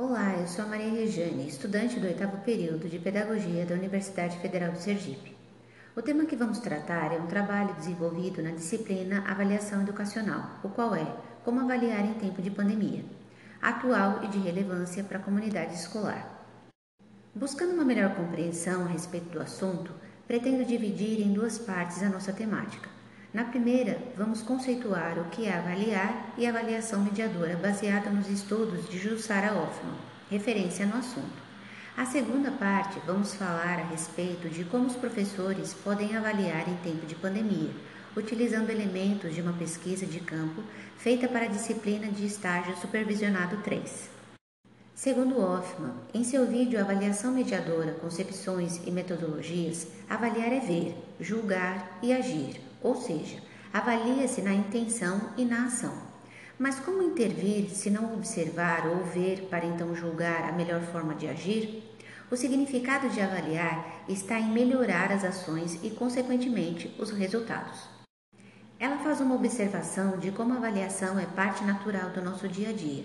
Olá, 0.00 0.36
eu 0.38 0.46
sou 0.46 0.64
a 0.64 0.68
Maria 0.68 0.92
Regiane, 0.92 1.48
estudante 1.48 1.98
do 1.98 2.06
oitavo 2.06 2.36
período 2.44 2.88
de 2.88 3.00
Pedagogia 3.00 3.66
da 3.66 3.74
Universidade 3.74 4.38
Federal 4.38 4.70
do 4.70 4.78
Sergipe. 4.78 5.36
O 5.96 6.00
tema 6.00 6.24
que 6.24 6.36
vamos 6.36 6.60
tratar 6.60 7.12
é 7.12 7.18
um 7.18 7.26
trabalho 7.26 7.74
desenvolvido 7.74 8.40
na 8.40 8.52
disciplina 8.52 9.24
Avaliação 9.26 9.82
Educacional, 9.82 10.60
o 10.62 10.68
qual 10.68 10.94
é 10.94 11.04
Como 11.44 11.58
avaliar 11.58 12.04
em 12.04 12.14
tempo 12.14 12.40
de 12.40 12.48
pandemia, 12.48 13.04
atual 13.60 14.22
e 14.22 14.28
de 14.28 14.38
relevância 14.38 15.02
para 15.02 15.18
a 15.18 15.22
comunidade 15.22 15.74
escolar. 15.74 16.46
Buscando 17.34 17.74
uma 17.74 17.84
melhor 17.84 18.14
compreensão 18.14 18.84
a 18.84 18.88
respeito 18.88 19.30
do 19.30 19.40
assunto, 19.40 19.92
pretendo 20.28 20.64
dividir 20.64 21.20
em 21.20 21.32
duas 21.32 21.58
partes 21.58 22.04
a 22.04 22.08
nossa 22.08 22.32
temática. 22.32 22.97
Na 23.32 23.44
primeira, 23.44 23.98
vamos 24.16 24.40
conceituar 24.40 25.18
o 25.18 25.26
que 25.26 25.44
é 25.44 25.54
avaliar 25.54 26.32
e 26.38 26.46
avaliação 26.46 27.02
mediadora 27.02 27.56
baseada 27.56 28.08
nos 28.08 28.26
estudos 28.26 28.88
de 28.88 28.98
Jussara 28.98 29.52
Hoffman, 29.52 29.94
referência 30.30 30.86
no 30.86 30.96
assunto. 30.96 31.48
A 31.94 32.06
segunda 32.06 32.50
parte, 32.50 32.98
vamos 33.06 33.34
falar 33.34 33.80
a 33.80 33.90
respeito 33.90 34.48
de 34.48 34.64
como 34.64 34.86
os 34.86 34.96
professores 34.96 35.74
podem 35.74 36.16
avaliar 36.16 36.66
em 36.70 36.76
tempo 36.76 37.04
de 37.04 37.14
pandemia, 37.14 37.70
utilizando 38.16 38.70
elementos 38.70 39.34
de 39.34 39.42
uma 39.42 39.52
pesquisa 39.52 40.06
de 40.06 40.20
campo 40.20 40.62
feita 40.96 41.28
para 41.28 41.44
a 41.44 41.48
disciplina 41.48 42.06
de 42.06 42.24
estágio 42.24 42.74
supervisionado 42.78 43.58
3. 43.58 44.08
Segundo 44.94 45.38
Hoffman, 45.38 45.92
em 46.14 46.24
seu 46.24 46.46
vídeo 46.46 46.80
Avaliação 46.80 47.32
Mediadora, 47.32 47.92
Concepções 47.92 48.80
e 48.86 48.90
Metodologias, 48.90 49.86
avaliar 50.08 50.50
é 50.50 50.60
ver, 50.60 50.96
julgar 51.20 51.98
e 52.02 52.10
agir 52.10 52.67
ou 52.82 52.94
seja, 52.94 53.42
avalia-se 53.72 54.42
na 54.42 54.52
intenção 54.52 55.20
e 55.36 55.44
na 55.44 55.66
ação. 55.66 55.94
Mas 56.58 56.80
como 56.80 57.02
intervir 57.02 57.70
se 57.70 57.88
não 57.88 58.14
observar 58.14 58.86
ou 58.88 59.04
ver 59.04 59.42
para 59.48 59.64
então 59.64 59.94
julgar 59.94 60.48
a 60.48 60.52
melhor 60.52 60.80
forma 60.82 61.14
de 61.14 61.28
agir? 61.28 61.84
O 62.30 62.36
significado 62.36 63.08
de 63.08 63.20
avaliar 63.20 64.04
está 64.08 64.38
em 64.38 64.50
melhorar 64.50 65.12
as 65.12 65.24
ações 65.24 65.78
e, 65.82 65.90
consequentemente, 65.90 66.94
os 66.98 67.10
resultados. 67.10 67.88
Ela 68.78 68.98
faz 68.98 69.20
uma 69.20 69.34
observação 69.34 70.18
de 70.18 70.30
como 70.30 70.52
a 70.52 70.56
avaliação 70.56 71.18
é 71.18 71.26
parte 71.26 71.64
natural 71.64 72.10
do 72.10 72.22
nosso 72.22 72.46
dia 72.46 72.68
a 72.68 72.72
dia. 72.72 73.04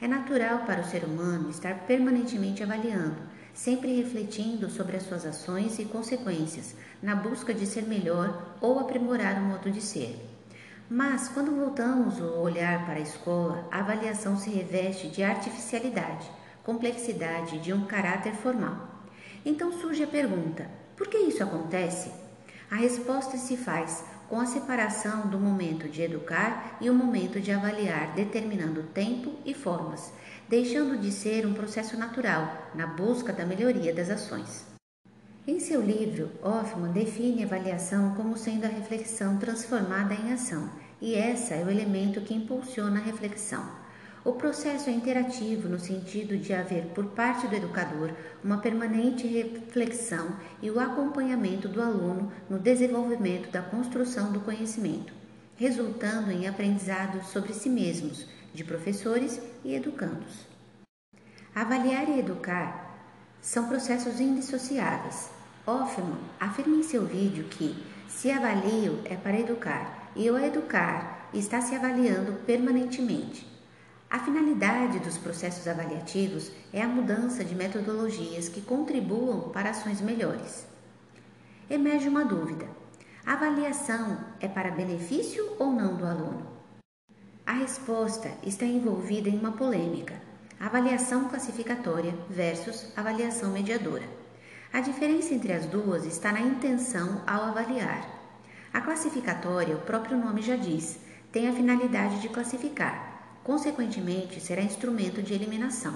É 0.00 0.08
natural 0.08 0.60
para 0.66 0.80
o 0.80 0.84
ser 0.84 1.04
humano 1.04 1.50
estar 1.50 1.86
permanentemente 1.86 2.62
avaliando, 2.62 3.16
sempre 3.54 3.96
refletindo 3.96 4.68
sobre 4.68 4.96
as 4.96 5.04
suas 5.04 5.24
ações 5.24 5.78
e 5.78 5.84
consequências, 5.84 6.74
na 7.00 7.14
busca 7.14 7.54
de 7.54 7.64
ser 7.64 7.82
melhor 7.82 8.56
ou 8.60 8.80
aprimorar 8.80 9.38
o 9.40 9.44
modo 9.44 9.70
de 9.70 9.80
ser. 9.80 10.18
Mas, 10.90 11.28
quando 11.28 11.54
voltamos 11.54 12.20
o 12.20 12.40
olhar 12.40 12.84
para 12.84 12.96
a 12.96 13.02
escola, 13.02 13.66
a 13.70 13.78
avaliação 13.78 14.36
se 14.36 14.50
reveste 14.50 15.08
de 15.08 15.22
artificialidade, 15.22 16.30
complexidade 16.62 17.58
de 17.60 17.72
um 17.72 17.86
caráter 17.86 18.34
formal. 18.34 18.88
Então 19.46 19.72
surge 19.72 20.02
a 20.02 20.06
pergunta: 20.06 20.68
por 20.96 21.06
que 21.06 21.16
isso 21.18 21.42
acontece? 21.42 22.10
A 22.70 22.76
resposta 22.76 23.36
se 23.36 23.56
faz 23.56 24.04
com 24.28 24.40
a 24.40 24.46
separação 24.46 25.28
do 25.28 25.38
momento 25.38 25.88
de 25.88 26.02
educar 26.02 26.76
e 26.80 26.88
o 26.90 26.94
momento 26.94 27.40
de 27.40 27.52
avaliar, 27.52 28.14
determinando 28.14 28.82
tempo 28.82 29.32
e 29.44 29.54
formas, 29.54 30.12
deixando 30.48 30.98
de 30.98 31.10
ser 31.10 31.46
um 31.46 31.54
processo 31.54 31.96
natural 31.96 32.70
na 32.74 32.86
busca 32.86 33.32
da 33.32 33.46
melhoria 33.46 33.94
das 33.94 34.10
ações. 34.10 34.66
Em 35.46 35.60
seu 35.60 35.82
livro, 35.82 36.30
Hoffman 36.42 36.92
define 36.92 37.42
a 37.42 37.46
avaliação 37.46 38.14
como 38.14 38.36
sendo 38.36 38.64
a 38.64 38.68
reflexão 38.68 39.36
transformada 39.36 40.14
em 40.14 40.32
ação, 40.32 40.70
e 41.00 41.14
essa 41.14 41.54
é 41.54 41.62
o 41.62 41.70
elemento 41.70 42.22
que 42.22 42.32
impulsiona 42.32 42.98
a 42.98 43.02
reflexão. 43.02 43.84
O 44.24 44.32
processo 44.32 44.88
é 44.88 44.92
interativo 44.94 45.68
no 45.68 45.78
sentido 45.78 46.38
de 46.38 46.54
haver 46.54 46.86
por 46.94 47.04
parte 47.08 47.46
do 47.46 47.54
educador 47.54 48.10
uma 48.42 48.56
permanente 48.56 49.26
reflexão 49.26 50.34
e 50.62 50.70
o 50.70 50.80
acompanhamento 50.80 51.68
do 51.68 51.82
aluno 51.82 52.32
no 52.48 52.58
desenvolvimento 52.58 53.50
da 53.50 53.60
construção 53.60 54.32
do 54.32 54.40
conhecimento, 54.40 55.12
resultando 55.56 56.30
em 56.30 56.48
aprendizados 56.48 57.26
sobre 57.28 57.52
si 57.52 57.68
mesmos, 57.68 58.26
de 58.54 58.62
professores 58.64 59.40
e 59.64 59.74
educandos. 59.74 60.46
Avaliar 61.54 62.08
e 62.08 62.20
educar 62.20 62.96
são 63.42 63.68
processos 63.68 64.20
indissociáveis. 64.20 65.28
Hoffman 65.66 66.18
afirma 66.38 66.76
em 66.76 66.82
seu 66.82 67.04
vídeo 67.04 67.44
que 67.44 67.74
se 68.08 68.30
avalio 68.30 69.00
é 69.04 69.16
para 69.16 69.38
educar 69.38 70.10
e 70.14 70.30
o 70.30 70.38
educar 70.38 71.28
está 71.34 71.60
se 71.60 71.74
avaliando 71.74 72.32
permanentemente. 72.46 73.46
A 74.08 74.20
finalidade 74.20 75.00
dos 75.00 75.18
processos 75.18 75.66
avaliativos 75.66 76.52
é 76.72 76.80
a 76.80 76.86
mudança 76.86 77.44
de 77.44 77.54
metodologias 77.54 78.48
que 78.48 78.60
contribuam 78.60 79.48
para 79.50 79.70
ações 79.70 80.00
melhores. 80.00 80.64
Emerge 81.68 82.08
uma 82.08 82.24
dúvida: 82.24 82.66
a 83.26 83.32
avaliação 83.32 84.18
é 84.38 84.46
para 84.46 84.70
benefício 84.70 85.56
ou 85.58 85.72
não 85.72 85.96
do 85.96 86.06
aluno? 86.06 86.46
A 87.46 87.52
resposta 87.52 88.30
está 88.42 88.64
envolvida 88.64 89.28
em 89.28 89.38
uma 89.38 89.52
polêmica: 89.52 90.14
avaliação 90.58 91.28
classificatória 91.28 92.14
versus 92.30 92.90
avaliação 92.96 93.52
mediadora. 93.52 94.08
A 94.72 94.80
diferença 94.80 95.34
entre 95.34 95.52
as 95.52 95.66
duas 95.66 96.06
está 96.06 96.32
na 96.32 96.40
intenção 96.40 97.20
ao 97.26 97.44
avaliar. 97.44 98.08
A 98.72 98.80
classificatória, 98.80 99.76
o 99.76 99.82
próprio 99.82 100.16
nome 100.16 100.40
já 100.40 100.56
diz, 100.56 100.98
tem 101.30 101.46
a 101.46 101.52
finalidade 101.52 102.22
de 102.22 102.30
classificar, 102.30 103.38
consequentemente, 103.44 104.40
será 104.40 104.62
instrumento 104.62 105.22
de 105.22 105.34
eliminação. 105.34 105.94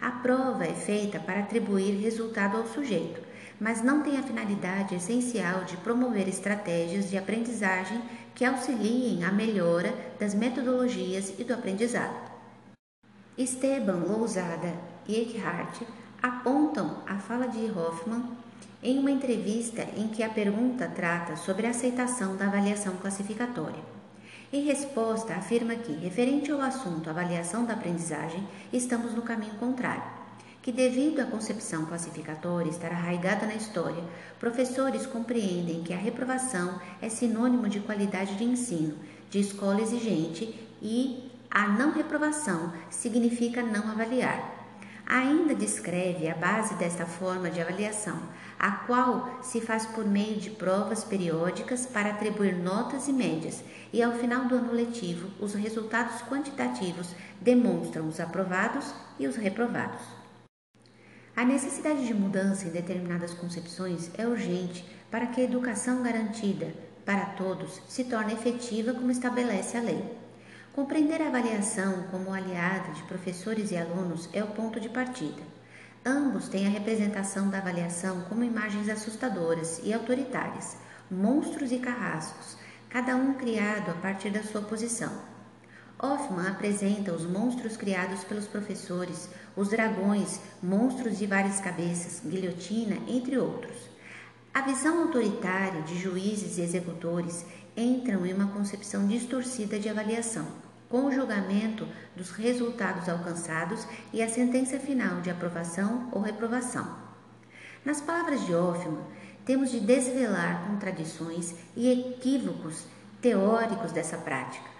A 0.00 0.12
prova 0.12 0.64
é 0.64 0.74
feita 0.74 1.18
para 1.18 1.40
atribuir 1.40 2.00
resultado 2.00 2.56
ao 2.56 2.68
sujeito, 2.68 3.20
mas 3.60 3.82
não 3.82 4.04
tem 4.04 4.16
a 4.16 4.22
finalidade 4.22 4.94
essencial 4.94 5.64
de 5.64 5.76
promover 5.78 6.28
estratégias 6.28 7.10
de 7.10 7.18
aprendizagem 7.18 8.00
que 8.38 8.44
auxiliem 8.44 9.24
a 9.24 9.32
melhora 9.32 9.92
das 10.16 10.32
metodologias 10.32 11.34
e 11.40 11.42
do 11.42 11.52
aprendizado. 11.52 12.30
Esteban 13.36 14.04
Lousada 14.06 14.74
e 15.08 15.16
Eckhart 15.16 15.82
apontam 16.22 17.02
a 17.04 17.18
fala 17.18 17.48
de 17.48 17.68
Hoffman 17.68 18.22
em 18.80 18.96
uma 19.00 19.10
entrevista 19.10 19.82
em 19.96 20.06
que 20.06 20.22
a 20.22 20.28
pergunta 20.28 20.86
trata 20.86 21.34
sobre 21.34 21.66
a 21.66 21.70
aceitação 21.70 22.36
da 22.36 22.46
avaliação 22.46 22.94
classificatória. 22.98 23.82
Em 24.52 24.62
resposta, 24.62 25.34
afirma 25.34 25.74
que, 25.74 25.92
referente 25.92 26.52
ao 26.52 26.60
assunto 26.60 27.10
avaliação 27.10 27.64
da 27.64 27.74
aprendizagem, 27.74 28.46
estamos 28.72 29.14
no 29.14 29.22
caminho 29.22 29.54
contrário 29.54 30.17
que, 30.62 30.72
devido 30.72 31.20
à 31.20 31.24
concepção 31.24 31.86
classificatória 31.86 32.70
estar 32.70 32.90
arraigada 32.90 33.46
na 33.46 33.54
história, 33.54 34.02
professores 34.38 35.06
compreendem 35.06 35.82
que 35.82 35.92
a 35.92 35.96
reprovação 35.96 36.80
é 37.00 37.08
sinônimo 37.08 37.68
de 37.68 37.80
qualidade 37.80 38.36
de 38.36 38.44
ensino, 38.44 38.96
de 39.30 39.40
escola 39.40 39.80
exigente 39.80 40.54
e 40.82 41.30
a 41.50 41.68
não 41.68 41.92
reprovação 41.92 42.72
significa 42.90 43.62
não 43.62 43.90
avaliar. 43.90 44.56
Ainda 45.06 45.54
descreve 45.54 46.28
a 46.28 46.34
base 46.34 46.74
desta 46.74 47.06
forma 47.06 47.50
de 47.50 47.62
avaliação, 47.62 48.20
a 48.58 48.70
qual 48.70 49.38
se 49.42 49.58
faz 49.58 49.86
por 49.86 50.04
meio 50.04 50.36
de 50.36 50.50
provas 50.50 51.02
periódicas 51.02 51.86
para 51.86 52.10
atribuir 52.10 52.54
notas 52.54 53.08
e 53.08 53.12
médias, 53.12 53.64
e 53.90 54.02
ao 54.02 54.12
final 54.12 54.44
do 54.44 54.56
ano 54.56 54.72
letivo, 54.72 55.30
os 55.40 55.54
resultados 55.54 56.20
quantitativos 56.22 57.14
demonstram 57.40 58.06
os 58.06 58.20
aprovados 58.20 58.92
e 59.18 59.26
os 59.26 59.36
reprovados. 59.36 60.17
A 61.38 61.44
necessidade 61.44 62.04
de 62.04 62.12
mudança 62.12 62.66
em 62.66 62.72
determinadas 62.72 63.32
concepções 63.32 64.10
é 64.18 64.26
urgente 64.26 64.84
para 65.08 65.28
que 65.28 65.40
a 65.40 65.44
educação 65.44 66.02
garantida 66.02 66.74
para 67.04 67.26
todos 67.26 67.80
se 67.88 68.02
torne 68.02 68.32
efetiva 68.32 68.92
como 68.92 69.12
estabelece 69.12 69.76
a 69.76 69.80
lei. 69.80 70.04
Compreender 70.72 71.22
a 71.22 71.28
avaliação 71.28 72.08
como 72.10 72.32
aliada 72.32 72.90
de 72.92 73.04
professores 73.04 73.70
e 73.70 73.76
alunos 73.76 74.28
é 74.32 74.42
o 74.42 74.48
ponto 74.48 74.80
de 74.80 74.88
partida. 74.88 75.40
Ambos 76.04 76.48
têm 76.48 76.66
a 76.66 76.70
representação 76.70 77.48
da 77.48 77.58
avaliação 77.58 78.22
como 78.22 78.42
imagens 78.42 78.88
assustadoras 78.88 79.80
e 79.84 79.94
autoritárias, 79.94 80.76
monstros 81.08 81.70
e 81.70 81.78
carrascos, 81.78 82.56
cada 82.88 83.14
um 83.14 83.34
criado 83.34 83.92
a 83.92 83.94
partir 83.94 84.30
da 84.30 84.42
sua 84.42 84.62
posição. 84.62 85.37
Hoffman 86.00 86.46
apresenta 86.46 87.12
os 87.12 87.24
monstros 87.24 87.76
criados 87.76 88.22
pelos 88.22 88.46
professores, 88.46 89.28
os 89.56 89.68
dragões, 89.68 90.40
monstros 90.62 91.18
de 91.18 91.26
várias 91.26 91.58
cabeças, 91.58 92.22
guilhotina, 92.24 92.96
entre 93.08 93.36
outros. 93.36 93.76
A 94.54 94.62
visão 94.62 95.02
autoritária 95.02 95.82
de 95.82 95.98
juízes 95.98 96.56
e 96.56 96.60
executores 96.60 97.44
entram 97.76 98.24
em 98.24 98.32
uma 98.32 98.46
concepção 98.52 99.08
distorcida 99.08 99.76
de 99.76 99.88
avaliação, 99.88 100.46
com 100.88 101.04
o 101.04 101.12
julgamento 101.12 101.86
dos 102.14 102.30
resultados 102.30 103.08
alcançados 103.08 103.84
e 104.12 104.22
a 104.22 104.28
sentença 104.28 104.78
final 104.78 105.20
de 105.20 105.30
aprovação 105.30 106.08
ou 106.12 106.20
reprovação. 106.20 106.96
Nas 107.84 108.00
palavras 108.00 108.46
de 108.46 108.54
Hoffman, 108.54 109.02
temos 109.44 109.72
de 109.72 109.80
desvelar 109.80 110.64
contradições 110.68 111.54
e 111.76 111.90
equívocos 111.90 112.84
teóricos 113.20 113.90
dessa 113.90 114.16
prática 114.16 114.77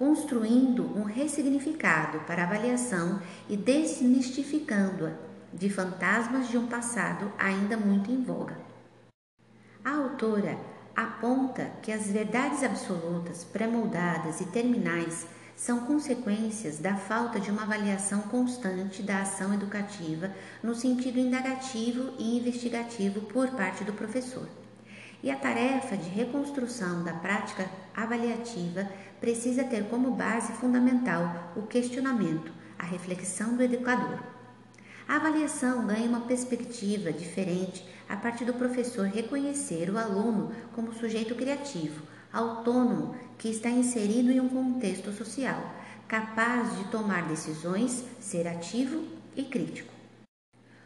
construindo 0.00 0.82
um 0.96 1.02
ressignificado 1.02 2.20
para 2.20 2.44
avaliação 2.44 3.20
e 3.50 3.54
desmistificando-a 3.54 5.12
de 5.52 5.68
fantasmas 5.68 6.48
de 6.48 6.56
um 6.56 6.66
passado 6.66 7.30
ainda 7.38 7.76
muito 7.76 8.10
em 8.10 8.22
voga. 8.24 8.56
A 9.84 9.90
autora 9.90 10.58
aponta 10.96 11.70
que 11.82 11.92
as 11.92 12.10
verdades 12.10 12.64
absolutas, 12.64 13.44
pré-moldadas 13.44 14.40
e 14.40 14.46
terminais 14.46 15.26
são 15.54 15.80
consequências 15.80 16.78
da 16.78 16.96
falta 16.96 17.38
de 17.38 17.50
uma 17.50 17.64
avaliação 17.64 18.22
constante 18.22 19.02
da 19.02 19.20
ação 19.20 19.52
educativa 19.52 20.32
no 20.62 20.74
sentido 20.74 21.18
indagativo 21.18 22.14
e 22.18 22.38
investigativo 22.38 23.20
por 23.26 23.50
parte 23.50 23.84
do 23.84 23.92
professor. 23.92 24.48
E 25.22 25.30
a 25.30 25.36
tarefa 25.36 25.96
de 25.96 26.08
reconstrução 26.08 27.04
da 27.04 27.12
prática 27.12 27.68
avaliativa 27.94 28.88
precisa 29.20 29.64
ter 29.64 29.84
como 29.88 30.12
base 30.12 30.52
fundamental 30.54 31.52
o 31.54 31.62
questionamento, 31.62 32.50
a 32.78 32.84
reflexão 32.84 33.54
do 33.54 33.62
educador. 33.62 34.18
A 35.06 35.16
avaliação 35.16 35.86
ganha 35.86 36.08
uma 36.08 36.20
perspectiva 36.20 37.12
diferente 37.12 37.84
a 38.08 38.16
partir 38.16 38.44
do 38.44 38.54
professor 38.54 39.06
reconhecer 39.06 39.90
o 39.90 39.98
aluno 39.98 40.52
como 40.74 40.94
sujeito 40.94 41.34
criativo, 41.34 42.02
autônomo, 42.32 43.14
que 43.36 43.48
está 43.48 43.68
inserido 43.68 44.30
em 44.30 44.40
um 44.40 44.48
contexto 44.48 45.12
social, 45.12 45.74
capaz 46.08 46.76
de 46.78 46.84
tomar 46.84 47.28
decisões, 47.28 48.04
ser 48.20 48.48
ativo 48.48 49.04
e 49.36 49.42
crítico. 49.42 49.92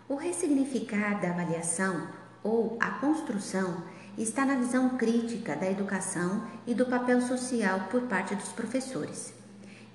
O 0.08 0.16
ressignificar 0.16 1.20
da 1.20 1.30
avaliação 1.30 2.08
ou 2.42 2.76
a 2.80 2.90
construção 2.92 3.82
está 4.16 4.44
na 4.44 4.54
visão 4.54 4.90
crítica 4.90 5.56
da 5.56 5.70
educação 5.70 6.46
e 6.66 6.74
do 6.74 6.86
papel 6.86 7.20
social 7.20 7.88
por 7.90 8.02
parte 8.02 8.34
dos 8.34 8.48
professores. 8.50 9.34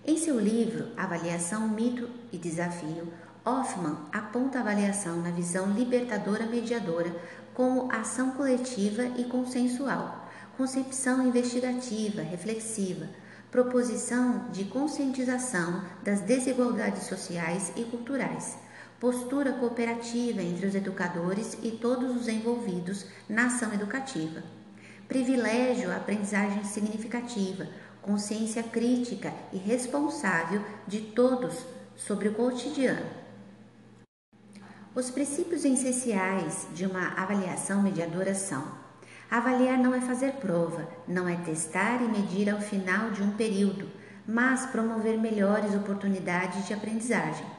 Em 0.05 0.17
seu 0.17 0.39
livro 0.39 0.87
Avaliação, 0.97 1.67
Mito 1.69 2.09
e 2.31 2.37
Desafio, 2.37 3.11
Hoffman 3.45 3.97
aponta 4.11 4.57
a 4.57 4.61
avaliação 4.61 5.21
na 5.21 5.31
visão 5.31 5.71
libertadora 5.71 6.45
mediadora 6.45 7.15
como 7.53 7.91
ação 7.91 8.31
coletiva 8.31 9.03
e 9.17 9.25
consensual, 9.25 10.29
concepção 10.57 11.25
investigativa, 11.25 12.21
reflexiva, 12.21 13.07
proposição 13.49 14.49
de 14.51 14.65
conscientização 14.65 15.83
das 16.03 16.21
desigualdades 16.21 17.03
sociais 17.03 17.71
e 17.75 17.83
culturais 17.83 18.57
postura 18.99 19.53
cooperativa 19.53 20.41
entre 20.41 20.65
os 20.65 20.75
educadores 20.75 21.57
e 21.63 21.71
todos 21.71 22.15
os 22.15 22.27
envolvidos 22.27 23.05
na 23.29 23.45
ação 23.45 23.73
educativa, 23.73 24.43
privilégio 25.07 25.89
à 25.89 25.95
aprendizagem 25.95 26.65
significativa, 26.65 27.65
consciência 28.01 28.61
crítica 28.61 29.33
e 29.53 29.57
responsável 29.57 30.61
de 30.85 30.99
todos 30.99 31.65
sobre 31.95 32.27
o 32.27 32.33
cotidiano. 32.33 33.05
Os 34.93 35.09
princípios 35.09 35.63
essenciais 35.63 36.67
de 36.73 36.85
uma 36.85 37.13
avaliação 37.13 37.81
mediadora 37.81 38.35
são: 38.35 38.67
avaliar 39.31 39.77
não 39.77 39.95
é 39.95 40.01
fazer 40.01 40.33
prova, 40.33 40.85
não 41.07 41.27
é 41.27 41.37
testar 41.37 42.01
e 42.01 42.07
medir 42.09 42.49
ao 42.49 42.59
final 42.59 43.11
de 43.11 43.23
um 43.23 43.31
período, 43.31 43.89
mas 44.27 44.65
promover 44.65 45.17
melhores 45.17 45.73
oportunidades 45.73 46.67
de 46.67 46.73
aprendizagem 46.73 47.58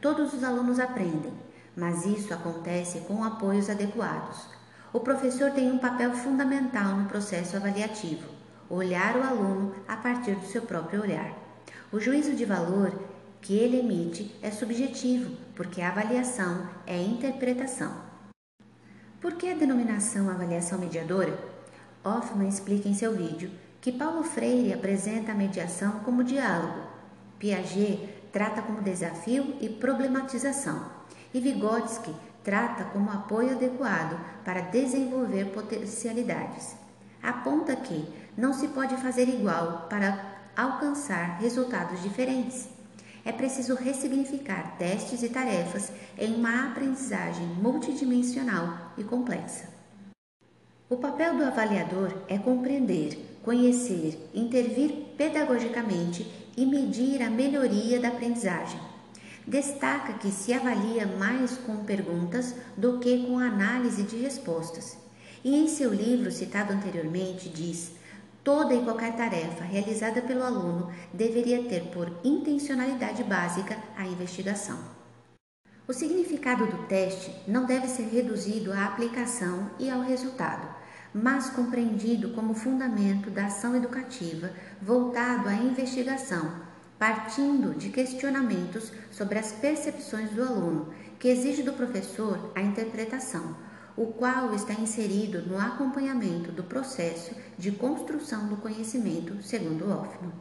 Todos 0.00 0.32
os 0.32 0.42
alunos 0.42 0.80
aprendem, 0.80 1.32
mas 1.76 2.06
isso 2.06 2.32
acontece 2.32 3.00
com 3.00 3.22
apoios 3.22 3.68
adequados. 3.68 4.46
O 4.92 5.00
professor 5.00 5.50
tem 5.50 5.70
um 5.70 5.78
papel 5.78 6.12
fundamental 6.12 6.96
no 6.96 7.06
processo 7.06 7.56
avaliativo: 7.56 8.28
olhar 8.68 9.16
o 9.16 9.22
aluno 9.22 9.74
a 9.86 9.96
partir 9.96 10.36
do 10.36 10.46
seu 10.46 10.62
próprio 10.62 11.02
olhar. 11.02 11.32
O 11.92 12.00
juízo 12.00 12.34
de 12.34 12.44
valor 12.46 12.92
que 13.42 13.54
ele 13.56 13.78
emite 13.78 14.34
é 14.42 14.50
subjetivo, 14.50 15.36
porque 15.54 15.82
a 15.82 15.90
avaliação 15.90 16.66
é 16.86 16.96
interpretação. 17.00 17.92
Por 19.20 19.34
que 19.34 19.50
a 19.50 19.54
denominação 19.54 20.30
avaliação 20.30 20.78
mediadora? 20.78 21.38
Hoffman 22.02 22.48
explica 22.48 22.88
em 22.88 22.94
seu 22.94 23.14
vídeo 23.14 23.50
que 23.82 23.92
Paulo 23.92 24.22
Freire 24.22 24.72
apresenta 24.72 25.32
a 25.32 25.34
mediação 25.34 26.00
como 26.00 26.24
diálogo. 26.24 26.88
Piaget 27.38 28.19
trata 28.32 28.62
como 28.62 28.82
desafio 28.82 29.56
e 29.60 29.68
problematização, 29.68 30.84
e 31.32 31.40
Vygotsky 31.40 32.14
trata 32.42 32.84
como 32.84 33.10
apoio 33.10 33.52
adequado 33.52 34.18
para 34.44 34.60
desenvolver 34.60 35.46
potencialidades. 35.46 36.74
Aponta 37.22 37.76
que 37.76 38.08
não 38.36 38.52
se 38.52 38.68
pode 38.68 38.96
fazer 38.96 39.28
igual 39.28 39.86
para 39.88 40.40
alcançar 40.56 41.38
resultados 41.38 42.02
diferentes. 42.02 42.68
É 43.24 43.32
preciso 43.32 43.74
ressignificar 43.74 44.76
testes 44.78 45.22
e 45.22 45.28
tarefas 45.28 45.92
em 46.18 46.34
uma 46.34 46.70
aprendizagem 46.70 47.46
multidimensional 47.46 48.92
e 48.96 49.04
complexa. 49.04 49.68
O 50.88 50.96
papel 50.96 51.36
do 51.36 51.44
avaliador 51.44 52.12
é 52.26 52.38
compreender, 52.38 53.38
conhecer, 53.44 54.18
intervir 54.34 54.90
pedagogicamente 55.16 56.26
e 56.60 56.66
medir 56.66 57.22
a 57.22 57.30
melhoria 57.30 57.98
da 57.98 58.08
aprendizagem. 58.08 58.78
Destaca 59.46 60.12
que 60.12 60.30
se 60.30 60.52
avalia 60.52 61.06
mais 61.06 61.56
com 61.56 61.84
perguntas 61.84 62.54
do 62.76 62.98
que 62.98 63.26
com 63.26 63.38
análise 63.38 64.02
de 64.02 64.16
respostas. 64.16 64.98
E 65.42 65.56
em 65.56 65.66
seu 65.66 65.90
livro 65.90 66.30
citado 66.30 66.74
anteriormente 66.74 67.48
diz: 67.48 67.92
toda 68.44 68.74
e 68.74 68.84
qualquer 68.84 69.16
tarefa 69.16 69.64
realizada 69.64 70.20
pelo 70.20 70.44
aluno 70.44 70.92
deveria 71.14 71.62
ter 71.62 71.84
por 71.84 72.12
intencionalidade 72.22 73.24
básica 73.24 73.78
a 73.96 74.06
investigação. 74.06 74.78
O 75.88 75.94
significado 75.94 76.66
do 76.66 76.86
teste 76.86 77.34
não 77.48 77.64
deve 77.64 77.88
ser 77.88 78.02
reduzido 78.02 78.70
à 78.70 78.84
aplicação 78.84 79.70
e 79.78 79.88
ao 79.88 80.02
resultado 80.02 80.79
mas 81.14 81.50
compreendido 81.50 82.30
como 82.30 82.54
fundamento 82.54 83.30
da 83.30 83.46
ação 83.46 83.74
educativa 83.74 84.52
voltado 84.80 85.48
à 85.48 85.54
investigação, 85.54 86.52
partindo 86.98 87.74
de 87.74 87.88
questionamentos 87.88 88.92
sobre 89.10 89.38
as 89.38 89.52
percepções 89.52 90.30
do 90.30 90.42
aluno, 90.42 90.92
que 91.18 91.28
exige 91.28 91.62
do 91.62 91.72
professor 91.72 92.52
a 92.54 92.60
interpretação, 92.60 93.56
o 93.96 94.06
qual 94.06 94.54
está 94.54 94.72
inserido 94.74 95.42
no 95.42 95.58
acompanhamento 95.58 96.52
do 96.52 96.64
processo 96.64 97.34
de 97.58 97.72
construção 97.72 98.48
do 98.48 98.56
conhecimento, 98.56 99.42
segundo 99.42 99.90
Hoffman. 99.90 100.32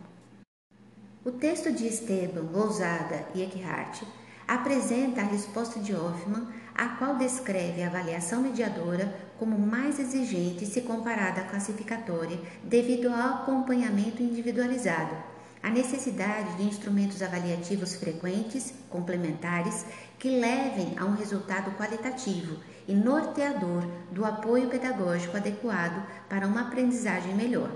O 1.26 1.31
texto 1.31 1.71
de 1.71 1.85
Esteban, 1.85 2.42
Lousada 2.52 3.28
e 3.35 3.42
Eckhart 3.42 4.04
apresenta 4.47 5.21
a 5.21 5.26
resposta 5.26 5.80
de 5.80 5.94
Hoffman, 5.94 6.47
a 6.73 6.90
qual 6.90 7.18
descreve 7.18 7.83
a 7.83 7.88
avaliação 7.88 8.42
mediadora 8.42 9.14
como 9.39 9.57
mais 9.57 9.97
exigente 9.99 10.65
se 10.65 10.81
comparada 10.81 11.39
à 11.39 11.45
classificatória, 11.45 12.37
devido 12.61 13.07
ao 13.07 13.35
acompanhamento 13.35 14.21
individualizado, 14.21 15.15
a 15.63 15.69
necessidade 15.69 16.57
de 16.57 16.63
instrumentos 16.63 17.21
avaliativos 17.21 17.95
frequentes, 17.95 18.73
complementares, 18.89 19.85
que 20.19 20.29
levem 20.29 20.93
a 20.97 21.05
um 21.05 21.15
resultado 21.15 21.71
qualitativo 21.77 22.57
e 22.85 22.93
norteador 22.93 23.85
do 24.11 24.25
apoio 24.25 24.67
pedagógico 24.67 25.37
adequado 25.37 26.05
para 26.27 26.45
uma 26.45 26.67
aprendizagem 26.67 27.33
melhor. 27.33 27.71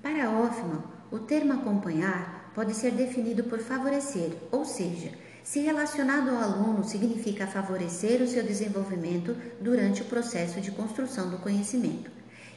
Para 0.00 0.30
Hoffman, 0.30 0.82
o 1.10 1.18
termo 1.18 1.54
acompanhar 1.54 2.52
pode 2.54 2.74
ser 2.74 2.92
definido 2.92 3.44
por 3.44 3.58
favorecer, 3.58 4.32
ou 4.52 4.64
seja, 4.64 5.10
se 5.50 5.58
relacionado 5.58 6.30
ao 6.30 6.40
aluno 6.40 6.84
significa 6.84 7.44
favorecer 7.44 8.22
o 8.22 8.28
seu 8.28 8.40
desenvolvimento 8.40 9.36
durante 9.60 10.00
o 10.00 10.04
processo 10.04 10.60
de 10.60 10.70
construção 10.70 11.28
do 11.28 11.38
conhecimento. 11.38 12.08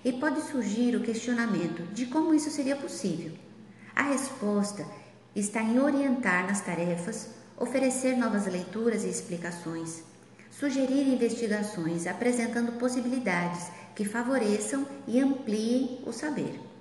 E 0.05 0.13
pode 0.13 0.39
surgir 0.41 0.95
o 0.95 1.01
questionamento 1.01 1.81
de 1.91 2.05
como 2.05 2.35
isso 2.35 2.51
seria 2.51 2.75
possível. 2.75 3.31
A 3.95 4.03
resposta 4.03 4.85
está 5.35 5.59
em 5.63 5.79
orientar 5.79 6.45
nas 6.45 6.61
tarefas, 6.61 7.29
oferecer 7.57 8.15
novas 8.15 8.45
leituras 8.45 9.03
e 9.03 9.09
explicações, 9.09 10.03
sugerir 10.51 11.11
investigações 11.11 12.05
apresentando 12.05 12.77
possibilidades 12.77 13.71
que 13.95 14.05
favoreçam 14.05 14.85
e 15.07 15.19
ampliem 15.19 15.99
o 16.05 16.11
saber. 16.11 16.72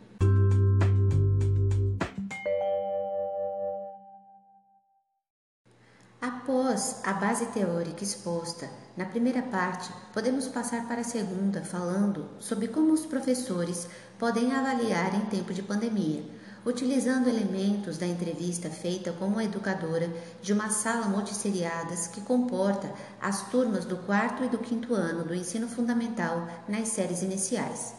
Após 6.23 7.01
a 7.03 7.15
base 7.15 7.47
teórica 7.47 8.05
exposta 8.05 8.71
na 8.97 9.05
primeira 9.05 9.43
parte, 9.43 9.93
podemos 10.13 10.47
passar 10.47 10.87
para 10.87 11.01
a 11.01 11.05
segunda, 11.05 11.63
falando 11.63 12.29
sobre 12.39 12.69
como 12.69 12.93
os 12.93 13.05
professores 13.05 13.89
podem 14.21 14.53
avaliar 14.53 15.17
em 15.17 15.23
tempo 15.23 15.53
de 15.53 15.65
pandemia, 15.65 16.25
utilizando 16.65 17.29
elementos 17.29 17.99
da 17.99 18.07
entrevista 18.07 18.71
feita 18.71 19.13
com 19.13 19.25
uma 19.25 19.43
educadora 19.43 20.09
de 20.41 20.53
uma 20.53 20.71
sala 20.71 21.09
multisseriadas 21.09 22.07
que 22.07 22.21
comporta 22.21 22.95
as 23.21 23.51
turmas 23.51 23.85
do 23.85 23.97
quarto 23.97 24.45
e 24.45 24.49
do 24.49 24.59
quinto 24.59 24.95
ano 24.95 25.25
do 25.25 25.35
ensino 25.35 25.67
fundamental 25.67 26.47
nas 26.69 26.87
séries 26.87 27.23
iniciais. 27.23 27.95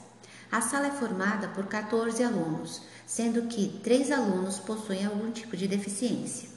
A 0.50 0.62
sala 0.62 0.88
é 0.88 0.92
formada 0.92 1.50
por 1.50 1.65
14 1.65 2.24
alunos, 2.24 2.84
sendo 3.06 3.50
que 3.50 3.82
três 3.84 4.13
alunos 4.13 4.60
possuem 4.60 5.06
algum 5.06 5.30
tipo 5.30 5.58
de 5.58 5.68
deficiência. 5.68 6.52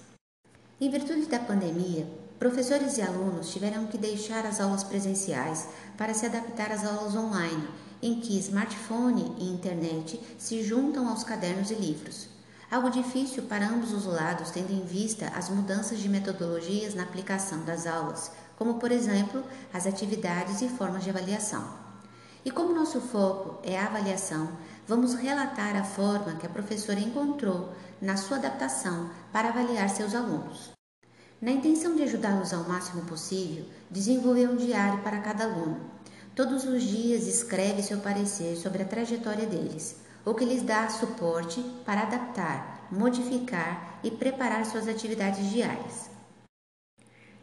Em 0.79 0.91
virtude 0.91 1.25
da 1.25 1.39
pandemia, 1.39 2.07
professores 2.39 2.99
e 2.99 3.01
alunos 3.01 3.51
tiveram 3.51 3.87
que 3.87 3.97
deixar 3.97 4.45
as 4.45 4.61
aulas 4.61 4.85
presenciais 4.85 5.67
para 5.97 6.13
se 6.13 6.27
adaptar 6.27 6.71
às 6.71 6.85
aulas 6.85 7.17
online, 7.17 7.67
em 8.03 8.21
que 8.21 8.39
smartphone 8.39 9.35
e 9.39 9.49
internet 9.49 10.21
se 10.37 10.63
juntam 10.63 11.09
aos 11.09 11.25
cadernos 11.25 11.71
e 11.71 11.75
livros. 11.75 12.29
Algo 12.71 12.91
difícil 12.91 13.45
para 13.45 13.67
ambos 13.67 13.91
os 13.95 14.05
lados, 14.05 14.51
tendo 14.51 14.71
em 14.71 14.85
vista 14.85 15.29
as 15.35 15.49
mudanças 15.49 15.99
de 15.99 16.11
metodologias 16.11 16.95
na 16.95 17.05
aplicação 17.05 17.65
das 17.65 17.87
aulas, 17.87 18.31
como, 18.59 18.75
por 18.75 18.93
exemplo, 18.93 19.43
as 19.73 19.87
atividades 19.87 20.61
e 20.61 20.69
formas 20.69 21.03
de 21.03 21.09
avaliação. 21.09 21.87
E 22.45 22.51
como 22.51 22.75
nosso 22.75 23.01
foco 23.01 23.61
é 23.63 23.79
a 23.79 23.87
avaliação, 23.87 24.51
vamos 24.87 25.15
relatar 25.15 25.77
a 25.77 25.85
forma 25.85 26.37
que 26.37 26.47
a 26.47 26.51
professora 26.51 27.01
encontrou 27.01 27.73
na 28.01 28.17
sua 28.17 28.37
adaptação 28.37 29.11
para 29.33 29.49
avaliar 29.49 29.89
seus 29.89 30.15
alunos. 30.15 30.71
Na 31.41 31.51
intenção 31.51 31.95
de 31.95 32.03
ajudá-los 32.03 32.53
ao 32.53 32.65
máximo 32.65 33.03
possível, 33.03 33.67
desenvolveu 33.91 34.51
um 34.51 34.57
diário 34.57 35.03
para 35.03 35.21
cada 35.21 35.45
aluno. 35.45 35.91
Todos 36.35 36.65
os 36.65 36.83
dias 36.83 37.27
escreve 37.27 37.83
seu 37.83 37.99
parecer 37.99 38.57
sobre 38.57 38.83
a 38.83 38.87
trajetória 38.87 39.47
deles, 39.47 39.97
o 40.25 40.35
que 40.35 40.45
lhes 40.45 40.63
dá 40.63 40.89
suporte 40.89 41.63
para 41.85 42.03
adaptar, 42.03 42.89
modificar 42.91 44.01
e 44.03 44.11
preparar 44.11 44.65
suas 44.65 44.89
atividades 44.89 45.51
diárias. 45.51 46.11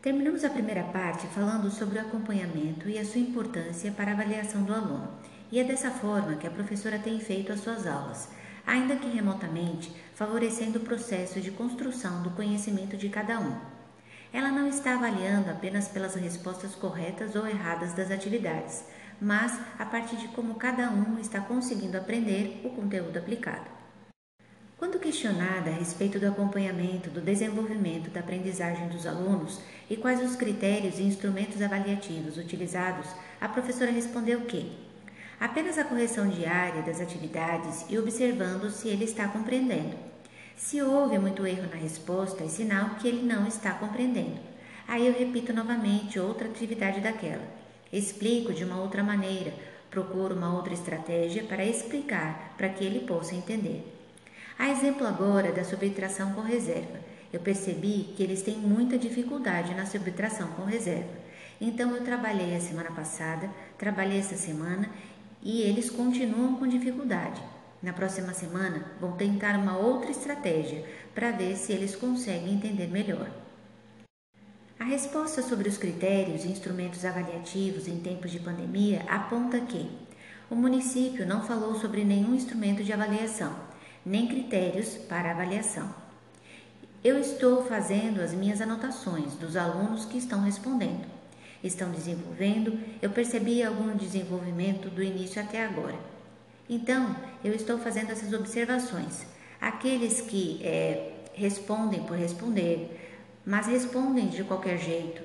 Terminamos 0.01 0.43
a 0.43 0.50
primeira 0.50 0.83
parte 0.83 1.25
falando 1.27 1.71
sobre 1.71 1.97
o 1.97 2.01
acompanhamento 2.01 2.89
e 2.89 3.00
a 3.00 3.05
sua 3.05 3.21
importância 3.21 3.91
para 3.91 4.12
a 4.12 4.13
avaliação 4.13 4.63
do 4.63 4.73
aluno, 4.73 5.07
e 5.53 5.60
é 5.60 5.63
dessa 5.63 5.91
forma 5.91 6.36
que 6.36 6.48
a 6.48 6.50
professora 6.50 6.98
tem 6.98 7.19
feito 7.19 7.53
as 7.53 7.60
suas 7.60 7.86
aulas, 7.86 8.27
ainda 8.65 8.95
que 8.95 9.07
remotamente, 9.07 9.95
favorecendo 10.15 10.79
o 10.79 10.81
processo 10.81 11.39
de 11.39 11.51
construção 11.51 12.24
do 12.24 12.31
conhecimento 12.31 12.98
de 12.98 13.07
cada 13.07 13.39
um. 13.39 13.55
Ela 14.33 14.50
não 14.50 14.67
está 14.67 14.95
avaliando 14.95 15.51
apenas 15.51 15.88
pelas 15.88 16.15
respostas 16.15 16.74
corretas 16.74 17.36
ou 17.36 17.45
erradas 17.45 17.93
das 17.93 18.10
atividades, 18.10 18.83
mas 19.22 19.60
a 19.77 19.86
partir 19.86 20.15
de 20.15 20.27
como 20.29 20.55
cada 20.55 20.89
um 20.89 21.19
está 21.19 21.39
conseguindo 21.39 22.00
aprender 22.00 22.62
o 22.63 22.72
conteúdo 22.72 23.19
aplicado. 23.19 23.69
Quando 24.75 24.98
questionada 24.98 25.69
a 25.69 25.75
respeito 25.75 26.17
do 26.17 26.29
acompanhamento 26.29 27.12
do 27.12 27.22
desenvolvimento 27.22 28.10
da 28.10 28.22
aprendizagem 28.22 28.89
dos 28.89 29.05
alunos 29.05 29.62
e 29.88 29.95
quais 29.98 30.19
os 30.19 30.36
critérios 30.36 30.98
e 30.98 31.03
instrumentos 31.03 31.62
avaliativos 31.62 32.38
utilizados, 32.38 33.05
a 33.39 33.48
professora 33.48 33.91
respondeu 33.91 34.41
que 34.41 34.91
apenas 35.43 35.77
a 35.77 35.83
correção 35.83 36.29
diária 36.29 36.81
das 36.83 37.01
atividades 37.01 37.85
e 37.89 38.00
observando 38.00 38.71
se 38.71 38.88
ele 38.88 39.03
está 39.03 39.27
compreendendo. 39.27 39.93
Se 40.55 40.81
houve 40.81 41.19
muito 41.19 41.45
erro 41.45 41.67
na 41.69 41.75
resposta, 41.75 42.45
é 42.45 42.47
sinal 42.47 42.91
que 42.91 43.09
ele 43.09 43.23
não 43.23 43.45
está 43.45 43.73
compreendendo. 43.73 44.39
Aí 44.88 45.05
eu 45.05 45.12
repito 45.12 45.51
novamente 45.51 46.17
outra 46.17 46.47
atividade 46.47 47.01
daquela. 47.01 47.43
Explico 47.91 48.53
de 48.53 48.63
uma 48.63 48.79
outra 48.79 49.03
maneira, 49.03 49.53
procuro 49.91 50.33
uma 50.33 50.55
outra 50.55 50.73
estratégia 50.73 51.43
para 51.43 51.65
explicar 51.65 52.53
para 52.57 52.69
que 52.69 52.85
ele 52.85 53.01
possa 53.01 53.35
entender. 53.35 53.83
A 54.57 54.69
exemplo 54.69 55.05
agora 55.05 55.51
da 55.51 55.65
subtração 55.65 56.31
com 56.31 56.39
reserva. 56.39 57.01
Eu 57.33 57.41
percebi 57.41 58.13
que 58.15 58.23
eles 58.23 58.43
têm 58.43 58.55
muita 58.55 58.97
dificuldade 58.97 59.75
na 59.75 59.85
subtração 59.85 60.47
com 60.51 60.63
reserva. 60.63 61.21
Então 61.59 61.95
eu 61.95 62.03
trabalhei 62.03 62.55
a 62.55 62.59
semana 62.59 62.91
passada, 62.91 63.50
trabalhei 63.77 64.19
essa 64.19 64.35
semana 64.35 64.89
e 65.43 65.62
eles 65.62 65.89
continuam 65.89 66.55
com 66.55 66.65
dificuldade. 66.65 67.41
Na 67.81 67.91
próxima 67.91 68.33
semana 68.33 68.85
vou 69.00 69.12
tentar 69.12 69.59
uma 69.59 69.77
outra 69.77 70.09
estratégia 70.09 70.85
para 71.13 71.31
ver 71.31 71.57
se 71.57 71.73
eles 71.73 71.95
conseguem 71.95 72.53
entender 72.53 72.88
melhor. 72.88 73.29
A 74.79 74.85
resposta 74.85 75.41
sobre 75.41 75.67
os 75.67 75.77
critérios 75.77 76.45
e 76.45 76.47
instrumentos 76.47 77.03
avaliativos 77.03 77.88
em 77.88 78.00
tempos 78.00 78.31
de 78.31 78.39
pandemia 78.39 79.03
aponta 79.09 79.59
que 79.59 79.91
o 80.50 80.55
município 80.55 81.27
não 81.27 81.43
falou 81.43 81.75
sobre 81.75 82.03
nenhum 82.03 82.33
instrumento 82.33 82.83
de 82.83 82.93
avaliação 82.93 83.73
nem 84.05 84.27
critérios 84.27 84.95
para 84.95 85.31
avaliação. 85.31 85.93
Eu 87.03 87.19
estou 87.19 87.65
fazendo 87.65 88.21
as 88.21 88.33
minhas 88.33 88.62
anotações 88.62 89.33
dos 89.35 89.55
alunos 89.55 90.05
que 90.05 90.17
estão 90.17 90.41
respondendo. 90.41 91.12
Estão 91.63 91.91
desenvolvendo, 91.91 92.77
eu 93.01 93.10
percebi 93.10 93.63
algum 93.63 93.96
desenvolvimento 93.96 94.89
do 94.89 95.01
início 95.01 95.41
até 95.41 95.65
agora. 95.65 95.98
Então, 96.70 97.15
eu 97.43 97.53
estou 97.53 97.77
fazendo 97.79 98.12
essas 98.12 98.34
observações. 98.34 99.25
Aqueles 99.62 100.22
que 100.22 100.60
é, 100.62 101.13
respondem 101.34 102.03
por 102.03 102.17
responder, 102.17 103.00
mas 103.46 103.67
respondem 103.67 104.27
de 104.27 104.43
qualquer 104.43 104.77
jeito, 104.77 105.22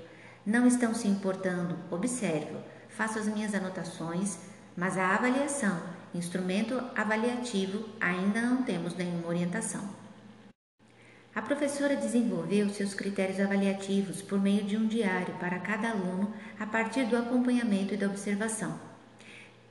não 0.47 0.67
estão 0.67 0.95
se 0.95 1.09
importando, 1.09 1.77
observo, 1.91 2.59
faço 2.89 3.19
as 3.19 3.27
minhas 3.27 3.55
anotações, 3.55 4.39
mas 4.77 4.97
a 4.97 5.15
avaliação 5.15 5.99
Instrumento 6.15 6.83
avaliativo, 6.97 7.87
ainda 8.01 8.41
não 8.41 8.63
temos 8.63 8.97
nenhuma 8.97 9.29
orientação. 9.29 9.83
A 11.39 11.41
professora 11.41 11.95
desenvolveu 11.95 12.69
seus 12.69 12.95
critérios 12.95 13.39
avaliativos 13.39 14.21
por 14.21 14.43
meio 14.43 14.65
de 14.65 14.77
um 14.77 14.89
diário 14.89 15.33
para 15.35 15.61
cada 15.61 15.91
aluno 15.91 16.35
a 16.59 16.67
partir 16.67 17.05
do 17.05 17.17
acompanhamento 17.17 17.95
e 17.95 17.97
da 17.97 18.09
observação. 18.09 18.77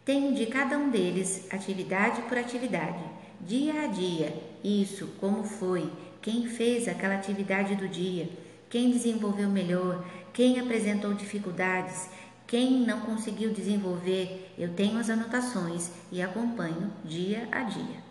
Tenho 0.06 0.34
de 0.34 0.46
cada 0.46 0.78
um 0.78 0.90
deles 0.90 1.46
atividade 1.52 2.22
por 2.22 2.38
atividade, 2.38 3.04
dia 3.42 3.84
a 3.84 3.88
dia, 3.88 4.34
isso, 4.64 5.08
como 5.20 5.44
foi, 5.44 5.92
quem 6.22 6.48
fez 6.48 6.88
aquela 6.88 7.16
atividade 7.16 7.76
do 7.76 7.90
dia, 7.90 8.30
quem 8.70 8.90
desenvolveu 8.90 9.50
melhor, 9.50 10.06
quem 10.32 10.62
apresentou 10.62 11.16
dificuldades, 11.16 12.10
quem 12.48 12.80
não 12.80 13.02
conseguiu 13.02 13.52
desenvolver, 13.52 14.54
eu 14.58 14.74
tenho 14.74 14.98
as 14.98 15.10
anotações 15.10 15.92
e 16.14 16.22
acompanho 16.22 16.94
dia 17.04 17.46
a 17.52 17.64
dia. 17.64 18.07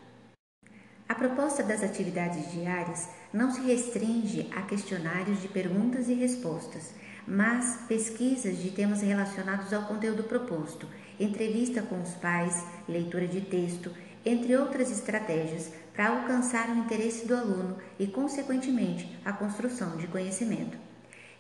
A 1.09 1.15
proposta 1.15 1.63
das 1.63 1.85
atividades 1.85 2.51
diárias 2.51 3.09
não 3.33 3.53
se 3.53 3.61
restringe 3.61 4.51
a 4.55 4.63
questionários 4.63 5.41
de 5.41 5.47
perguntas 5.47 6.09
e 6.09 6.15
respostas, 6.15 6.93
mas 7.27 7.81
pesquisas 7.87 8.59
de 8.59 8.71
temas 8.71 9.03
relacionados 9.03 9.73
ao 9.73 9.83
conteúdo 9.83 10.25
proposto, 10.25 10.89
entrevista 11.19 11.81
com 11.81 12.03
os 12.03 12.15
pais, 12.15 12.65
leitura 12.89 13.29
de 13.29 13.41
texto, 13.41 13.93
entre 14.25 14.57
outras 14.57 14.91
estratégias 14.91 15.71
para 15.95 16.09
alcançar 16.09 16.69
o 16.71 16.79
interesse 16.79 17.25
do 17.27 17.37
aluno 17.37 17.77
e, 17.99 18.09
consequentemente, 18.09 19.17
a 19.25 19.33
construção 19.33 19.97
de 19.97 20.09
conhecimento. 20.09 20.77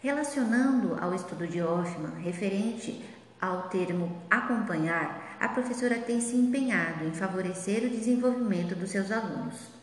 Relacionando 0.00 0.96
ao 1.00 1.12
estudo 1.12 1.46
de 1.48 1.60
Hoffman 1.60 2.20
referente 2.22 3.04
ao 3.40 3.68
termo 3.68 4.22
acompanhar, 4.30 5.36
a 5.38 5.48
professora 5.48 5.96
tem 5.96 6.20
se 6.20 6.36
empenhado 6.36 7.04
em 7.04 7.12
favorecer 7.12 7.84
o 7.84 7.90
desenvolvimento 7.90 8.74
dos 8.74 8.90
seus 8.90 9.10
alunos. 9.10 9.76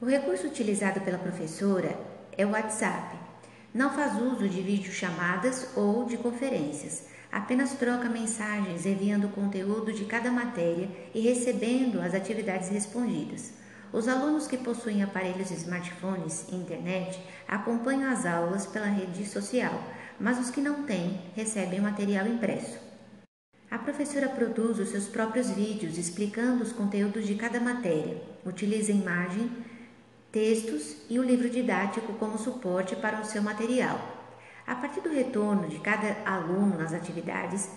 O 0.00 0.06
recurso 0.06 0.46
utilizado 0.46 1.00
pela 1.02 1.18
professora 1.18 1.98
é 2.36 2.46
o 2.46 2.52
WhatsApp. 2.52 3.18
Não 3.74 3.90
faz 3.90 4.20
uso 4.20 4.48
de 4.48 4.62
videochamadas 4.62 5.76
ou 5.76 6.06
de 6.06 6.16
conferências, 6.16 7.04
apenas 7.30 7.74
troca 7.74 8.08
mensagens 8.08 8.86
enviando 8.86 9.26
o 9.26 9.32
conteúdo 9.32 9.92
de 9.92 10.06
cada 10.06 10.30
matéria 10.30 10.88
e 11.14 11.20
recebendo 11.20 12.00
as 12.00 12.14
atividades 12.14 12.70
respondidas. 12.70 13.52
Os 13.92 14.08
alunos 14.08 14.46
que 14.46 14.56
possuem 14.56 15.02
aparelhos 15.02 15.50
smartphones 15.50 16.46
e 16.48 16.54
internet 16.54 17.20
acompanham 17.46 18.10
as 18.10 18.24
aulas 18.24 18.64
pela 18.64 18.86
rede 18.86 19.26
social, 19.26 19.82
mas 20.20 20.38
os 20.38 20.50
que 20.50 20.60
não 20.60 20.82
têm 20.82 21.18
recebem 21.34 21.80
material 21.80 22.26
impresso. 22.26 22.78
A 23.70 23.78
professora 23.78 24.28
produz 24.28 24.78
os 24.78 24.90
seus 24.90 25.06
próprios 25.06 25.48
vídeos 25.50 25.96
explicando 25.96 26.62
os 26.62 26.72
conteúdos 26.72 27.26
de 27.26 27.34
cada 27.36 27.58
matéria, 27.58 28.20
utiliza 28.44 28.92
imagem, 28.92 29.50
textos 30.30 30.96
e 31.08 31.18
o 31.18 31.22
livro 31.22 31.48
didático 31.48 32.12
como 32.14 32.38
suporte 32.38 32.94
para 32.96 33.20
o 33.20 33.24
seu 33.24 33.42
material. 33.42 33.98
A 34.66 34.74
partir 34.74 35.00
do 35.00 35.08
retorno 35.08 35.68
de 35.68 35.78
cada 35.80 36.16
aluno 36.24 36.76
nas 36.76 36.92
atividades, 36.92 37.70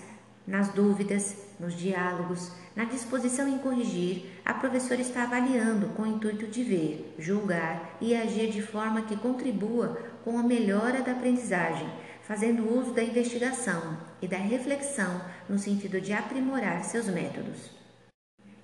nas 0.46 0.68
dúvidas, 0.70 1.38
nos 1.60 1.74
diálogos, 1.76 2.52
na 2.76 2.84
disposição 2.84 3.48
em 3.48 3.58
corrigir, 3.60 4.26
a 4.44 4.54
professora 4.54 5.00
está 5.00 5.24
avaliando 5.24 5.88
com 5.96 6.04
o 6.04 6.08
intuito 6.08 6.48
de 6.48 6.64
ver, 6.64 7.16
julgar 7.18 7.98
e 8.02 8.16
agir 8.16 8.52
de 8.52 8.62
forma 8.62 9.04
que 9.04 9.16
contribua 9.16 9.98
com 10.24 10.38
a 10.38 10.44
melhora 10.44 11.02
da 11.02 11.14
aprendizagem, 11.14 11.88
fazendo 12.28 12.68
uso 12.68 12.92
da 12.94 13.04
investigação 13.04 13.98
e 14.22 14.28
da 14.28 14.38
reflexão 14.38 15.22
no 15.48 15.60
sentido 15.60 16.02
de 16.02 16.14
aprimorar 16.14 16.84
seus 16.84 17.08
métodos. 17.08 17.70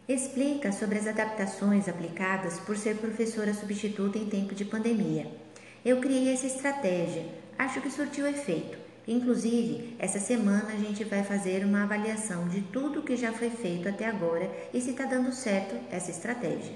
Explica 0.07 0.71
sobre 0.71 0.97
as 0.97 1.07
adaptações 1.07 1.87
aplicadas 1.87 2.59
por 2.61 2.75
ser 2.75 2.95
professora 2.97 3.53
substituta 3.53 4.17
em 4.17 4.25
tempo 4.27 4.55
de 4.55 4.65
pandemia. 4.65 5.31
Eu 5.85 6.01
criei 6.01 6.33
essa 6.33 6.47
estratégia, 6.47 7.25
acho 7.57 7.79
que 7.81 7.91
surtiu 7.91 8.27
efeito 8.27 8.89
Inclusive, 9.09 9.95
essa 9.97 10.19
semana 10.19 10.67
a 10.67 10.75
gente 10.75 11.03
vai 11.03 11.23
fazer 11.23 11.65
uma 11.65 11.81
avaliação 11.81 12.47
de 12.47 12.61
tudo 12.61 13.01
que 13.01 13.17
já 13.17 13.33
foi 13.33 13.49
feito 13.49 13.89
até 13.89 14.05
agora 14.05 14.47
e 14.71 14.79
se 14.79 14.91
está 14.91 15.05
dando 15.05 15.31
certo 15.31 15.75
essa 15.89 16.11
estratégia. 16.11 16.75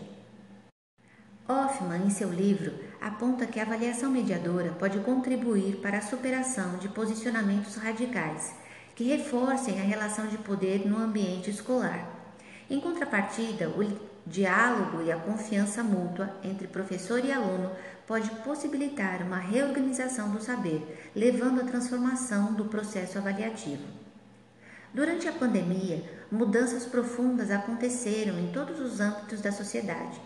Hoffman, 1.48 2.06
em 2.06 2.10
seu 2.10 2.32
livro, 2.32 2.74
aponta 3.02 3.46
que 3.46 3.60
a 3.60 3.64
avaliação 3.64 4.10
mediadora 4.10 4.72
pode 4.72 5.00
contribuir 5.00 5.76
para 5.78 5.98
a 5.98 6.02
superação 6.02 6.78
de 6.78 6.88
posicionamentos 6.88 7.76
radicais 7.76 8.56
que 8.96 9.04
reforcem 9.04 9.80
a 9.80 9.84
relação 9.84 10.28
de 10.28 10.38
poder 10.38 10.88
no 10.88 10.98
ambiente 10.98 11.50
escolar. 11.50 12.08
Em 12.70 12.80
contrapartida, 12.80 13.68
o 13.70 13.84
diálogo 14.26 15.02
e 15.02 15.12
a 15.12 15.18
confiança 15.18 15.84
mútua 15.84 16.34
entre 16.44 16.68
professor 16.68 17.24
e 17.26 17.32
aluno 17.32 17.72
pode 18.08 18.30
possibilitar 18.42 19.22
uma 19.22 19.38
reorganização 19.38 20.32
do 20.32 20.42
saber, 20.42 21.12
levando 21.14 21.60
à 21.60 21.66
transformação 21.66 22.54
do 22.54 22.66
processo 22.66 23.18
avaliativo. 23.18 23.84
Durante 24.94 25.28
a 25.28 25.34
pandemia, 25.34 26.04
mudanças 26.32 26.86
profundas 26.86 27.52
aconteceram 27.52 28.40
em 28.40 28.52
todos 28.52 28.80
os 28.80 29.02
âmbitos 29.02 29.42
da 29.42 29.52
sociedade, 29.52 30.22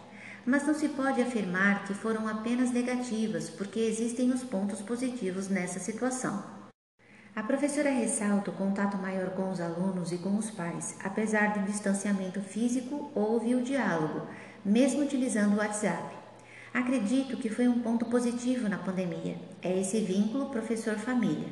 mas 0.47 0.65
não 0.65 0.73
se 0.73 0.87
pode 0.87 1.21
afirmar 1.21 1.83
que 1.83 1.93
foram 1.93 2.25
apenas 2.25 2.71
negativas, 2.71 3.49
porque 3.49 3.81
existem 3.81 4.31
os 4.31 4.45
pontos 4.45 4.81
positivos 4.81 5.49
nessa 5.49 5.77
situação. 5.77 6.41
A 7.35 7.43
professora 7.43 7.89
ressalta 7.89 8.49
o 8.49 8.53
contato 8.53 8.97
maior 8.97 9.31
com 9.31 9.51
os 9.51 9.59
alunos 9.59 10.13
e 10.13 10.17
com 10.17 10.37
os 10.37 10.49
pais. 10.49 10.95
Apesar 11.03 11.53
do 11.53 11.65
distanciamento 11.65 12.39
físico, 12.39 13.11
houve 13.13 13.55
o 13.55 13.61
diálogo, 13.61 14.25
mesmo 14.63 15.03
utilizando 15.03 15.55
o 15.55 15.57
WhatsApp. 15.57 16.15
Acredito 16.73 17.35
que 17.35 17.49
foi 17.49 17.67
um 17.67 17.81
ponto 17.81 18.05
positivo 18.05 18.69
na 18.69 18.77
pandemia. 18.77 19.35
É 19.61 19.77
esse 19.77 19.99
vínculo 19.99 20.49
professor-família. 20.49 21.49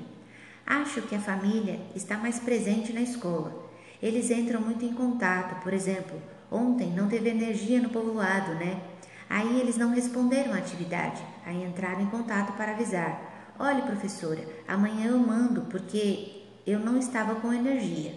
Acho 0.65 1.01
que 1.01 1.15
a 1.15 1.19
família 1.19 1.81
está 1.93 2.17
mais 2.17 2.39
presente 2.39 2.93
na 2.93 3.01
escola. 3.01 3.69
Eles 4.01 4.31
entram 4.31 4.61
muito 4.61 4.85
em 4.85 4.93
contato, 4.93 5.61
por 5.61 5.73
exemplo, 5.73 6.19
ontem 6.55 6.91
não 6.91 7.07
teve 7.07 7.29
energia 7.29 7.81
no 7.81 7.89
povoado, 7.89 8.55
né? 8.55 8.81
Aí 9.29 9.59
eles 9.59 9.77
não 9.77 9.93
responderam 9.93 10.53
à 10.53 10.57
atividade, 10.57 11.21
aí 11.45 11.63
entraram 11.63 12.01
em 12.01 12.07
contato 12.07 12.53
para 12.53 12.71
avisar. 12.71 13.53
Olhe, 13.59 13.81
professora, 13.81 14.41
amanhã 14.67 15.07
eu 15.07 15.17
mando 15.19 15.61
porque 15.63 16.43
eu 16.65 16.79
não 16.79 16.97
estava 16.97 17.35
com 17.35 17.53
energia. 17.53 18.13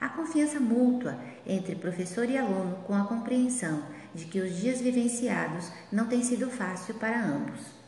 A 0.00 0.08
confiança 0.08 0.58
mútua 0.58 1.18
entre 1.46 1.74
professor 1.74 2.28
e 2.28 2.38
aluno 2.38 2.76
com 2.86 2.94
a 2.94 3.04
compreensão 3.04 3.82
de 4.14 4.24
que 4.24 4.40
os 4.40 4.56
dias 4.56 4.80
vivenciados 4.80 5.70
não 5.92 6.06
têm 6.06 6.22
sido 6.22 6.50
fácil 6.50 6.94
para 6.94 7.22
ambos. 7.22 7.79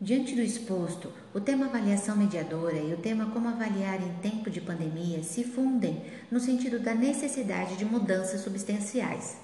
Diante 0.00 0.36
do 0.36 0.40
exposto, 0.40 1.12
o 1.34 1.40
tema 1.40 1.66
avaliação 1.66 2.16
mediadora 2.16 2.76
e 2.76 2.94
o 2.94 2.98
tema 2.98 3.32
como 3.32 3.48
avaliar 3.48 4.00
em 4.00 4.14
tempo 4.22 4.48
de 4.48 4.60
pandemia 4.60 5.24
se 5.24 5.42
fundem 5.42 6.04
no 6.30 6.38
sentido 6.38 6.78
da 6.78 6.94
necessidade 6.94 7.74
de 7.74 7.84
mudanças 7.84 8.42
substanciais. 8.42 9.38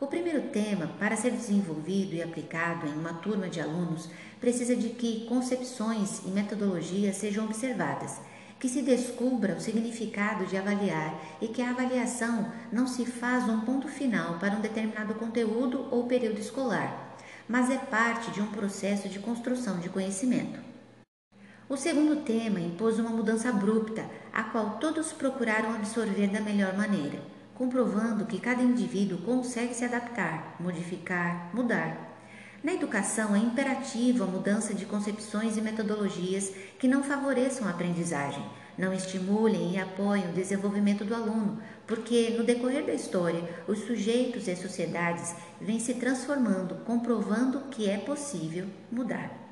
O 0.00 0.06
primeiro 0.06 0.48
tema, 0.48 0.86
para 0.98 1.16
ser 1.16 1.32
desenvolvido 1.32 2.14
e 2.14 2.22
aplicado 2.22 2.86
em 2.86 2.94
uma 2.94 3.12
turma 3.12 3.46
de 3.50 3.60
alunos, 3.60 4.08
precisa 4.40 4.74
de 4.74 4.88
que 4.88 5.26
concepções 5.26 6.22
e 6.24 6.30
metodologias 6.30 7.16
sejam 7.16 7.44
observadas, 7.44 8.22
que 8.58 8.70
se 8.70 8.80
descubra 8.80 9.54
o 9.54 9.60
significado 9.60 10.46
de 10.46 10.56
avaliar 10.56 11.20
e 11.42 11.48
que 11.48 11.60
a 11.60 11.72
avaliação 11.72 12.50
não 12.72 12.86
se 12.86 13.04
faz 13.04 13.46
um 13.50 13.60
ponto 13.60 13.86
final 13.86 14.38
para 14.38 14.54
um 14.54 14.62
determinado 14.62 15.12
conteúdo 15.16 15.88
ou 15.90 16.06
período 16.06 16.40
escolar, 16.40 17.09
mas 17.50 17.68
é 17.68 17.76
parte 17.76 18.30
de 18.30 18.40
um 18.40 18.46
processo 18.46 19.10
de 19.10 19.18
construção 19.18 19.80
de 19.80 19.90
conhecimento. 19.90 20.58
O 21.68 21.76
segundo 21.76 22.24
tema 22.24 22.60
impôs 22.60 22.98
uma 22.98 23.10
mudança 23.10 23.50
abrupta, 23.50 24.08
a 24.32 24.44
qual 24.44 24.78
todos 24.78 25.12
procuraram 25.12 25.74
absorver 25.74 26.28
da 26.28 26.40
melhor 26.40 26.74
maneira 26.74 27.20
comprovando 27.60 28.24
que 28.24 28.40
cada 28.40 28.62
indivíduo 28.62 29.18
consegue 29.18 29.74
se 29.74 29.84
adaptar, 29.84 30.56
modificar, 30.58 31.54
mudar. 31.54 32.16
Na 32.64 32.72
educação 32.72 33.36
é 33.36 33.38
imperativa 33.38 34.24
a 34.24 34.26
mudança 34.26 34.72
de 34.72 34.86
concepções 34.86 35.58
e 35.58 35.60
metodologias 35.60 36.54
que 36.78 36.88
não 36.88 37.02
favoreçam 37.02 37.68
a 37.68 37.70
aprendizagem, 37.72 38.42
não 38.80 38.94
estimulem 38.94 39.74
e 39.74 39.78
apoiem 39.78 40.30
o 40.30 40.32
desenvolvimento 40.32 41.04
do 41.04 41.14
aluno, 41.14 41.60
porque 41.86 42.30
no 42.30 42.42
decorrer 42.42 42.86
da 42.86 42.94
história 42.94 43.42
os 43.68 43.80
sujeitos 43.80 44.48
e 44.48 44.50
as 44.50 44.58
sociedades 44.58 45.36
vêm 45.60 45.78
se 45.78 45.94
transformando, 45.94 46.76
comprovando 46.86 47.68
que 47.70 47.88
é 47.88 47.98
possível 47.98 48.66
mudar. 48.90 49.49